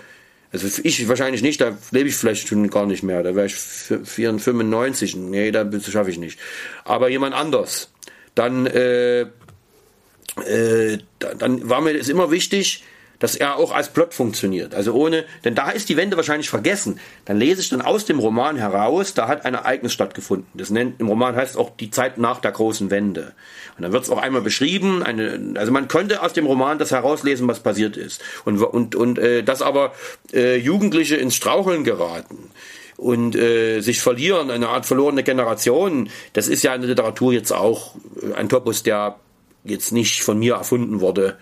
[0.52, 3.54] also ich wahrscheinlich nicht, da lebe ich vielleicht schon gar nicht mehr, da wäre ich
[3.54, 6.38] 95, nee, da schaffe ich nicht.
[6.84, 7.90] Aber jemand anders,
[8.36, 12.84] dann, äh, äh, dann war mir das immer wichtig,
[13.18, 14.74] dass er auch als Plot funktioniert.
[14.74, 17.00] Also ohne, denn da ist die Wende wahrscheinlich vergessen.
[17.24, 20.46] Dann lese ich dann aus dem Roman heraus, da hat ein Ereignis stattgefunden.
[20.54, 23.32] Das nennt, im Roman heißt auch die Zeit nach der großen Wende.
[23.76, 26.90] Und dann wird es auch einmal beschrieben, eine, also man könnte aus dem Roman das
[26.90, 28.22] herauslesen, was passiert ist.
[28.44, 29.92] Und, und, und äh, dass aber
[30.32, 32.50] äh, Jugendliche ins Straucheln geraten
[32.96, 37.52] und äh, sich verlieren, eine Art verlorene Generation, das ist ja in der Literatur jetzt
[37.52, 37.96] auch
[38.36, 39.16] ein Topos, der
[39.64, 41.38] jetzt nicht von mir erfunden wurde.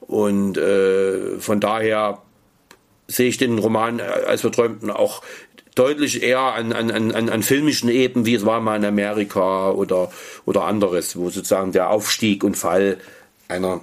[0.00, 2.22] Und äh, von daher
[3.06, 5.22] sehe ich den Roman als Verträumten auch
[5.74, 10.10] deutlich eher an, an, an, an filmischen Ebenen, wie es war mal in Amerika oder,
[10.44, 12.98] oder anderes, wo sozusagen der Aufstieg und Fall
[13.48, 13.80] einer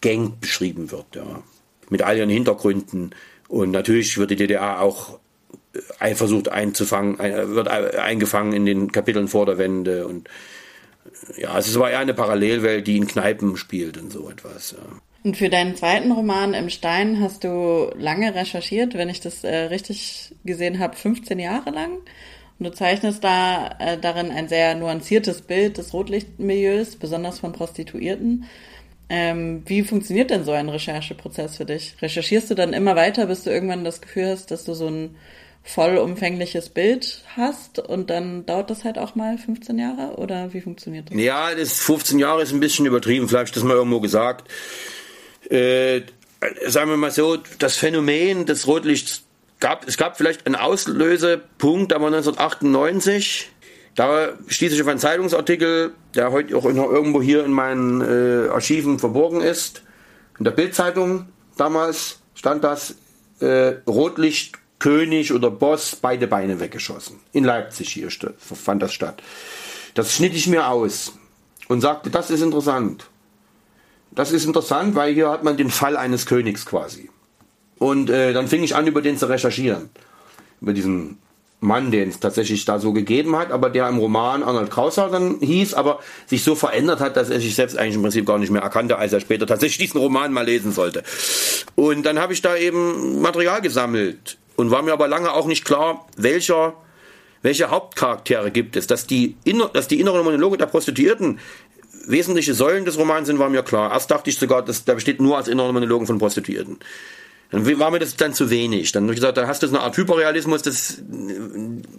[0.00, 1.42] Gang beschrieben wird, ja.
[1.88, 3.10] Mit all ihren Hintergründen.
[3.48, 5.18] Und natürlich wird die DDR auch
[6.14, 10.28] versucht einzufangen, wird eingefangen in den Kapiteln vor der Wende und
[11.36, 14.72] ja, es war eher eine Parallelwelt, die in Kneipen spielt und so etwas.
[14.72, 14.78] Ja.
[15.22, 19.54] Und für deinen zweiten Roman im Stein hast du lange recherchiert, wenn ich das äh,
[19.64, 21.98] richtig gesehen habe, 15 Jahre lang.
[22.58, 28.46] Und du zeichnest da äh, darin ein sehr nuanciertes Bild des Rotlichtmilieus, besonders von Prostituierten.
[29.10, 31.96] Ähm, wie funktioniert denn so ein Rechercheprozess für dich?
[32.00, 35.16] Recherchierst du dann immer weiter, bis du irgendwann das Gefühl hast, dass du so ein
[35.62, 41.10] vollumfängliches Bild hast und dann dauert das halt auch mal 15 Jahre oder wie funktioniert
[41.10, 41.18] das?
[41.18, 44.48] Ja, das 15 Jahre ist ein bisschen übertrieben, vielleicht das mal irgendwo gesagt
[45.50, 46.02] äh,
[46.66, 49.24] sagen wir mal so, das Phänomen des Rotlichts
[49.58, 53.50] gab, es gab vielleicht einen Auslösepunkt, aber 1998,
[53.94, 58.98] da stieß ich auf einen Zeitungsartikel, der heute auch irgendwo hier in meinen äh, Archiven
[58.98, 59.82] verborgen ist.
[60.38, 62.94] In der Bildzeitung damals stand das
[63.40, 67.20] äh, Rotlicht König oder Boss beide Beine weggeschossen.
[67.32, 68.08] In Leipzig hier
[68.38, 69.22] fand das statt.
[69.94, 71.12] Das schnitt ich mir aus
[71.68, 73.04] und sagte, das ist interessant.
[74.12, 77.10] Das ist interessant, weil hier hat man den Fall eines Königs quasi.
[77.78, 79.90] Und äh, dann fing ich an, über den zu recherchieren.
[80.60, 81.18] Über diesen
[81.60, 85.38] Mann, den es tatsächlich da so gegeben hat, aber der im Roman Arnold Krauser dann
[85.40, 88.50] hieß, aber sich so verändert hat, dass er sich selbst eigentlich im Prinzip gar nicht
[88.50, 91.02] mehr erkannte, als er später tatsächlich diesen Roman mal lesen sollte.
[91.74, 95.64] Und dann habe ich da eben Material gesammelt und war mir aber lange auch nicht
[95.64, 96.74] klar, welcher
[97.42, 101.38] welche Hauptcharaktere gibt es, dass die, inner, dass die inneren Monologe der Prostituierten
[102.06, 103.92] wesentliche Säulen des Romans sind, war mir klar.
[103.92, 106.78] Erst dachte ich sogar, dass der besteht nur als innere Monologen von Prostituierten.
[107.50, 108.92] Dann war mir das dann zu wenig.
[108.92, 111.02] Dann habe ich gesagt, da hast du eine Art Hyperrealismus, das,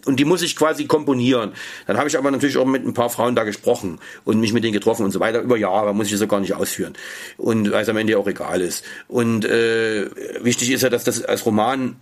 [0.06, 1.52] und die muss ich quasi komponieren.
[1.88, 4.64] Dann habe ich aber natürlich auch mit ein paar Frauen da gesprochen und mich mit
[4.64, 5.42] denen getroffen und so weiter.
[5.42, 6.94] Über Jahre muss ich das gar nicht ausführen.
[7.38, 8.86] Und weil es am Ende auch egal ist.
[9.10, 10.10] Und äh,
[10.42, 11.98] wichtig ist ja, dass das als Roman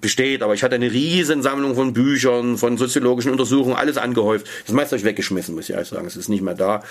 [0.00, 4.46] besteht, aber ich hatte eine riesen Sammlung von Büchern, von soziologischen Untersuchungen, alles angehäuft.
[4.66, 6.06] Das meiste habe ich weggeschmissen, muss ich ehrlich sagen.
[6.06, 6.82] Es ist nicht mehr da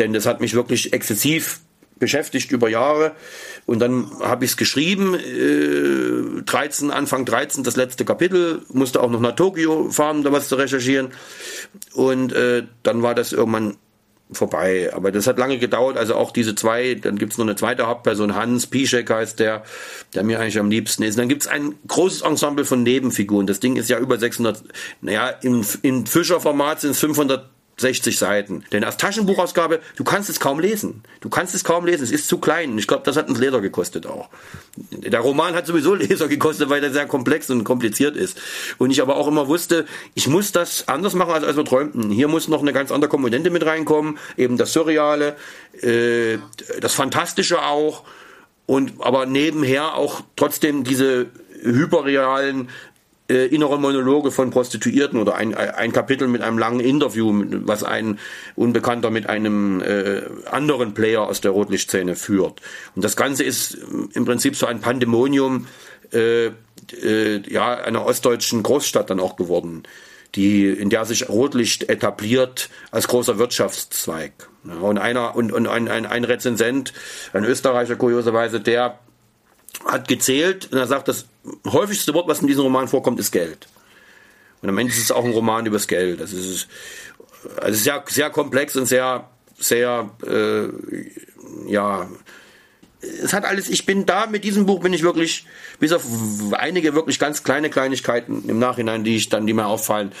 [0.00, 1.60] denn das hat mich wirklich exzessiv
[2.00, 3.12] beschäftigt über Jahre.
[3.66, 9.10] Und dann habe ich es geschrieben, äh, 13, Anfang 13, das letzte Kapitel, musste auch
[9.10, 11.10] noch nach Tokio fahren, da was zu recherchieren.
[11.92, 13.76] Und äh, dann war das irgendwann
[14.32, 14.90] vorbei.
[14.94, 18.34] Aber das hat lange gedauert, also auch diese zwei, dann gibt's noch eine zweite Hauptperson,
[18.34, 19.64] Hans Pischek heißt der,
[20.14, 21.14] der mir eigentlich am liebsten ist.
[21.16, 23.46] Und dann gibt's ein großes Ensemble von Nebenfiguren.
[23.46, 24.62] Das Ding ist ja über 600,
[25.00, 27.49] naja, im, im Fischer-Format sind es 500
[27.80, 28.64] 60 Seiten.
[28.72, 31.02] Denn als Taschenbuchausgabe, du kannst es kaum lesen.
[31.20, 32.04] Du kannst es kaum lesen.
[32.04, 32.76] Es ist zu klein.
[32.78, 34.28] Ich glaube, das hat uns Leser gekostet auch.
[34.76, 38.40] Der Roman hat sowieso Leser gekostet, weil der sehr komplex und kompliziert ist.
[38.78, 42.10] Und ich aber auch immer wusste, ich muss das anders machen, als, als wir träumten.
[42.10, 44.18] Hier muss noch eine ganz andere Komponente mit reinkommen.
[44.36, 45.36] Eben das Surreale,
[45.82, 46.38] äh,
[46.80, 48.04] das Fantastische auch.
[48.66, 51.26] Und aber nebenher auch trotzdem diese
[51.62, 52.68] hyperrealen
[53.30, 58.18] äh, innere Monologe von Prostituierten oder ein, ein Kapitel mit einem langen Interview, was ein
[58.56, 62.60] Unbekannter mit einem äh, anderen Player aus der Rotlichtszene führt.
[62.96, 63.78] Und das Ganze ist
[64.14, 65.66] im Prinzip so ein Pandemonium
[66.12, 69.84] äh, äh, ja, einer ostdeutschen Großstadt dann auch geworden.
[70.36, 74.32] die, in der sich Rotlicht etabliert als großer Wirtschaftszweig.
[74.64, 76.92] Ja, und einer, und, und ein, ein, ein Rezensent,
[77.32, 79.00] ein Österreicher kurioserweise, der
[79.84, 81.26] hat gezählt und er sagt, das
[81.66, 83.68] häufigste Wort, was in diesem Roman vorkommt, ist Geld.
[84.62, 86.20] Und am Ende ist es auch ein Roman übers Geld.
[86.20, 86.68] Das ist,
[87.56, 90.68] also sehr, sehr komplex und sehr, sehr, äh,
[91.70, 92.08] ja,
[93.00, 95.46] es hat alles, ich bin da mit diesem Buch bin ich wirklich,
[95.78, 96.04] bis auf
[96.52, 100.12] einige wirklich ganz kleine Kleinigkeiten im Nachhinein, die ich dann, die mir auffallen,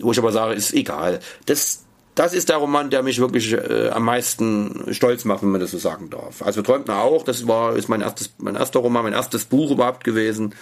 [0.00, 1.20] wo ich aber sage, ist egal.
[1.46, 1.84] Das,
[2.14, 5.72] das ist der Roman, der mich wirklich äh, am meisten stolz macht, wenn man das
[5.72, 6.42] so sagen darf.
[6.42, 9.72] Also träumt man auch, das war, ist mein erstes, mein erster Roman, mein erstes Buch
[9.72, 10.54] überhaupt gewesen.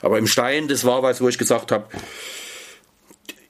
[0.00, 1.86] Aber im Stein, das war was, wo ich gesagt habe,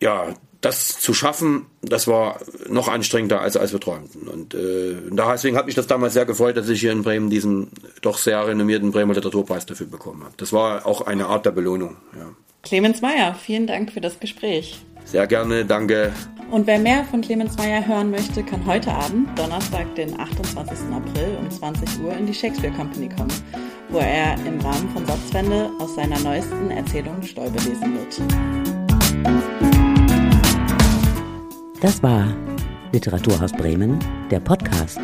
[0.00, 0.34] ja,
[0.64, 4.28] das zu schaffen, das war noch anstrengender, als, als wir träumten.
[4.28, 7.68] Und äh, deswegen hat mich das damals sehr gefreut, dass ich hier in Bremen diesen
[8.00, 10.34] doch sehr renommierten Bremer Literaturpreis dafür bekommen habe.
[10.38, 11.96] Das war auch eine Art der Belohnung.
[12.16, 12.30] Ja.
[12.62, 14.82] Clemens Meyer, vielen Dank für das Gespräch.
[15.04, 16.12] Sehr gerne, danke.
[16.50, 20.78] Und wer mehr von Clemens Meyer hören möchte, kann heute Abend, Donnerstag, den 28.
[20.92, 23.32] April um 20 Uhr in die Shakespeare Company kommen,
[23.88, 28.20] wo er im Rahmen von Satzwende aus seiner neuesten Erzählung Stäube lesen wird.
[31.80, 32.34] Das war
[32.92, 33.98] Literaturhaus Bremen,
[34.30, 35.00] der Podcast.